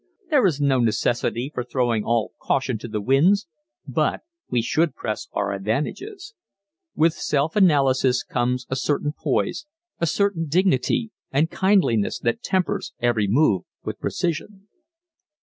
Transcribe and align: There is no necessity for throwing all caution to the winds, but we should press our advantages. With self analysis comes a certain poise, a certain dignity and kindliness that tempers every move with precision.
There 0.31 0.47
is 0.47 0.59
no 0.59 0.79
necessity 0.79 1.51
for 1.53 1.63
throwing 1.63 2.03
all 2.03 2.33
caution 2.41 2.79
to 2.79 2.87
the 2.87 2.99
winds, 3.01 3.45
but 3.87 4.21
we 4.49 4.63
should 4.63 4.95
press 4.95 5.27
our 5.31 5.53
advantages. 5.53 6.33
With 6.95 7.13
self 7.13 7.55
analysis 7.55 8.23
comes 8.23 8.65
a 8.71 8.75
certain 8.75 9.13
poise, 9.13 9.67
a 9.99 10.07
certain 10.07 10.47
dignity 10.47 11.11
and 11.31 11.51
kindliness 11.51 12.17
that 12.17 12.41
tempers 12.41 12.93
every 12.99 13.27
move 13.27 13.61
with 13.83 13.99
precision. 13.99 14.67